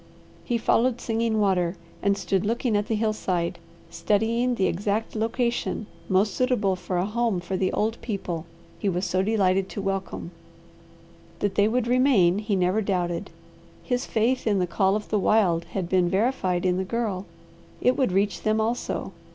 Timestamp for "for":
6.75-6.97, 7.39-7.55